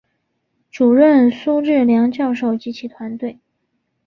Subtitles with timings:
[0.71, 3.39] 主任苏智良教授及其团队